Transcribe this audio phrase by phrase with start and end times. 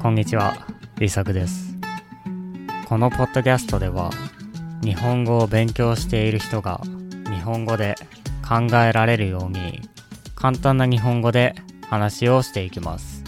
[0.00, 0.64] こんにちは、
[1.00, 1.74] イサクです。
[2.88, 4.12] このポッドキャストでは、
[4.80, 6.80] 日本語を勉強している人が
[7.28, 7.96] 日本語で
[8.48, 9.80] 考えられるように、
[10.36, 11.56] 簡単な日本語で
[11.88, 13.24] 話をしていきます。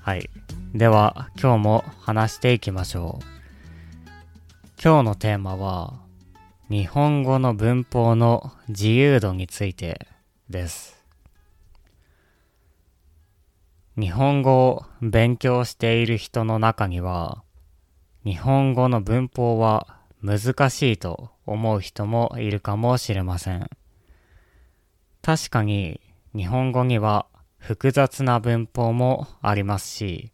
[0.00, 0.30] はい。
[0.72, 3.24] では、今日も話していきましょう。
[4.82, 6.00] 今日のテーマは、
[6.70, 10.08] 日本語の文法の自由度について
[10.48, 10.95] です。
[13.98, 17.42] 日本語を勉強している人の中には、
[18.26, 23.70] 日本語の文法は難しいと思う人もいるかもしれません。
[25.22, 26.02] 確かに
[26.34, 30.30] 日本語には複雑な文法もありますし、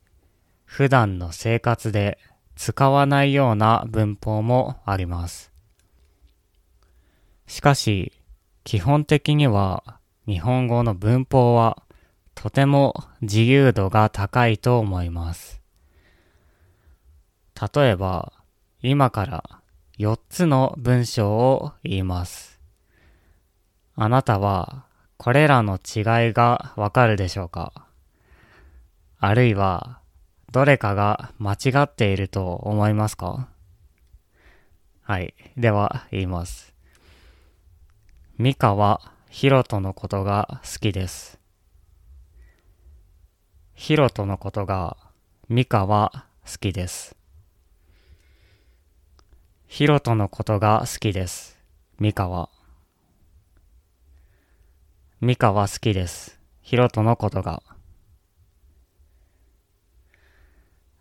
[0.65, 2.19] 普段の生活で
[2.57, 5.53] 使わないような文法もあります。
[7.47, 8.13] しかし、
[8.65, 11.83] 基本的には日本語の文法は
[12.35, 15.61] とても自由度が高いと思います。
[17.75, 18.33] 例えば、
[18.83, 19.45] 今から
[19.99, 22.61] 4つの文章を言います。
[23.95, 24.87] あなたは
[25.19, 27.87] これらの違いがわかるでしょうか？
[29.21, 30.01] あるいは、
[30.51, 33.49] どれかが間違っていると思いますか？
[35.03, 35.35] はい。
[35.57, 36.75] では、言います。
[38.39, 41.39] ミカはヒロトのことが好きです。
[43.85, 44.97] ヒロトのことが
[45.49, 47.17] ミカは好きです。
[49.67, 51.59] ヒロトのことが好きです。
[51.99, 52.49] ミカは。
[55.21, 56.39] ミカは好きです。
[56.61, 57.61] ヒロトのことが。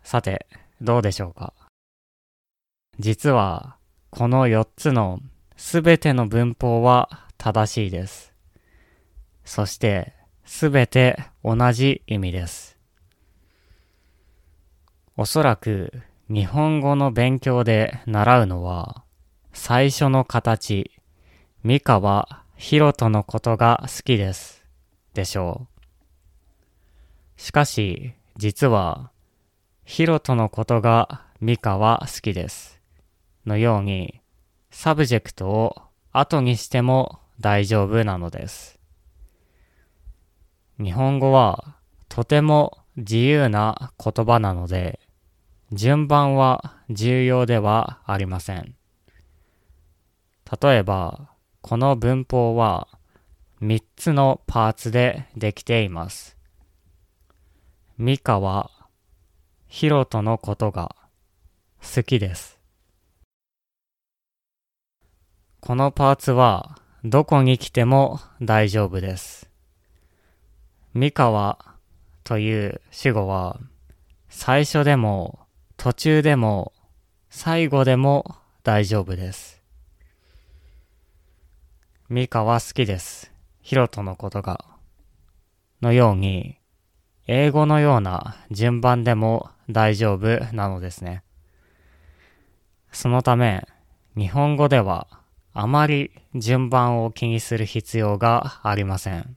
[0.02, 0.48] さて、
[0.80, 1.54] どうでしょうか？
[2.98, 3.76] 実は、
[4.10, 5.20] この4つの
[5.56, 8.32] すべての文法は正しいです。
[9.44, 12.71] そして、すべて同じ意味です。
[15.18, 15.92] おそらく、
[16.30, 19.04] 日本語の勉強で習うのは、
[19.52, 20.90] 最初の形、
[21.62, 24.64] ミカはヒロトのことが好きです。
[25.12, 25.66] でしょ
[27.36, 27.40] う。
[27.40, 29.10] しかし、実は、
[29.84, 32.80] ヒロトのことがミカは好きです。
[33.44, 34.22] のように、
[34.70, 35.76] subject を
[36.12, 38.78] 後にしても大丈夫なのです。
[40.82, 41.76] 日本語は
[42.08, 45.00] とても自由な言葉なので、
[45.72, 48.74] 順番は重要ではありません。
[50.60, 51.30] 例えば、
[51.62, 52.88] この文法は
[53.62, 56.36] 3つのパーツでできています。
[57.96, 58.70] ミカは
[59.66, 60.94] ヒロトのことが
[61.80, 62.58] 好きです。
[65.60, 69.48] このパーツはどこに来ても大丈夫です。
[70.92, 71.58] ミカは
[72.24, 73.58] という主語は
[74.28, 75.41] 最初でも
[75.82, 76.72] 途中でも
[77.28, 79.60] 最後でも大丈夫です。
[82.08, 83.32] ミカは好きです。
[83.62, 84.64] ヒロトのことが。
[85.80, 86.56] のように
[87.26, 91.24] 英語のような順番でも大丈夫なのですね。
[92.92, 93.66] そのため
[94.16, 95.08] 日本語では
[95.52, 99.36] あまり順番を気にする必要がありません。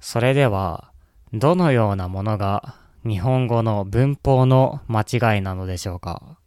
[0.00, 0.90] それでは、
[1.32, 2.74] どのようなものが
[3.06, 6.38] 日本語の文法の間違いなのでしょうか？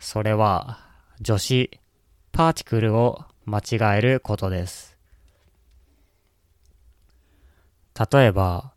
[0.00, 0.80] それは、
[1.24, 1.78] 助詞、
[2.32, 4.96] パーティクルを間違えることです。
[8.12, 8.72] 例えば、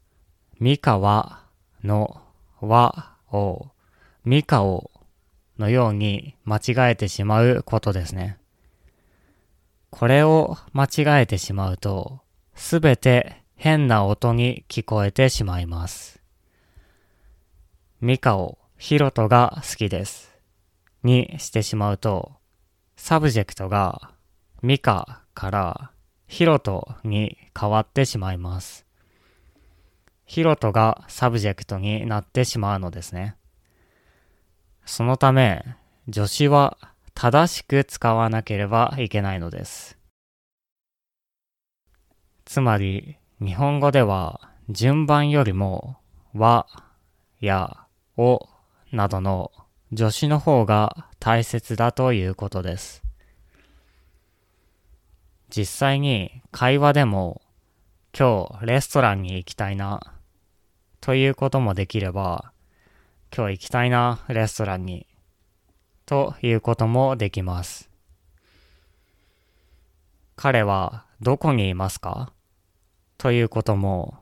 [0.60, 1.42] ミカは
[1.84, 2.22] の
[2.60, 3.68] はを
[4.24, 4.92] ミカを
[5.58, 8.38] のように間違えてしまうことですね。
[9.90, 12.20] これを間違えてしまうと、
[12.54, 16.21] すべて変な音に聞こえてしまいます。
[18.02, 20.34] ミカをヒロトが好きです。
[21.04, 22.32] にしてしまうと、
[22.96, 24.16] subject が
[24.64, 25.92] ミカから
[26.26, 28.88] ヒロトに変わってしまいます。
[30.26, 33.36] ヒロトが subject になってしまうのですね。
[34.84, 35.64] そのため、
[36.12, 36.80] 助詞は
[37.14, 40.00] 正しく使わなければいけないのです。
[42.46, 45.98] つまり、日本語では順番よりも
[46.34, 46.66] は
[47.42, 47.81] や
[48.18, 48.48] お
[48.92, 49.52] などの
[49.96, 53.04] 助詞の方が大切だということです。
[55.50, 57.42] 実際に会話でも
[58.18, 60.02] 今日レストランに行きたいな
[61.00, 62.52] ということもできれば
[63.36, 65.08] 今日行きたいな、レストランに。
[66.06, 67.90] ということもできます。
[70.36, 72.34] 彼はどこにいますか？
[73.18, 74.18] ということも、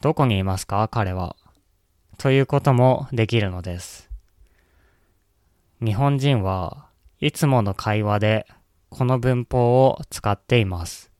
[0.00, 0.86] どこにいますか？
[0.86, 1.34] 彼は。
[2.18, 4.10] ということもできるのです。
[5.82, 6.88] 日本人は
[7.20, 8.46] いつもの会話で
[8.90, 11.10] この文法を使っています。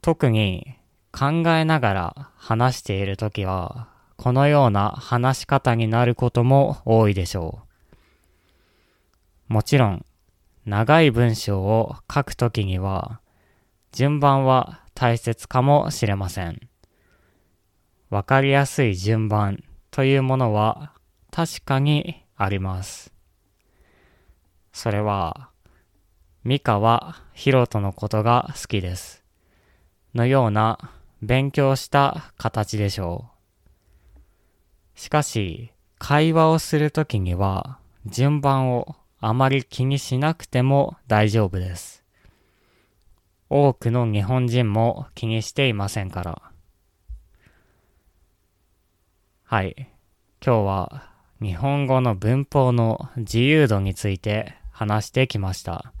[0.00, 0.76] 特に
[1.12, 7.60] 考えながら話しているときはこのような話し方になることも多いでしょ
[9.48, 9.52] う。
[9.52, 10.04] もちろん
[10.64, 13.20] 長い文章を書くときには
[13.92, 16.71] 順番は大切かもしれません。
[18.12, 20.92] わかりやすい順番というものは
[21.30, 23.10] 確かにあります。
[24.70, 25.48] それは、
[26.44, 29.24] ミカはヒロトのことが好きです。
[30.14, 30.90] のような
[31.22, 33.30] 勉強した形でしょ
[34.94, 35.00] う。
[35.00, 42.04] しかし、会話をするときには順番をあまり気にしなくても大丈夫です。
[43.48, 46.51] 多くの日本人も気にしていませんから。
[49.52, 49.76] はい。
[50.42, 51.10] 今日は
[51.42, 55.92] 日本語の文法の自由度について話してきました。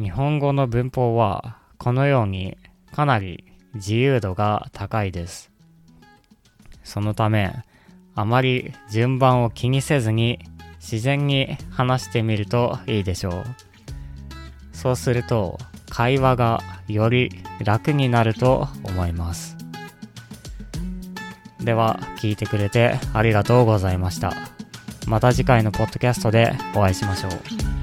[0.00, 2.56] 日本語の文法はこのように
[2.90, 3.44] かなり
[3.74, 5.52] 自由度が高いです。
[6.84, 7.52] そのため、
[8.14, 10.38] あまり順番を気にせずに
[10.80, 13.44] 自然に話してみるといいでしょう。
[14.72, 15.58] そうすると
[15.90, 17.30] 会話がより
[17.62, 19.63] 楽になると思います。
[21.64, 24.32] では、聞いてくれてありがとうございました。
[25.06, 27.73] また次回のポッドキャストでお会いしましょう。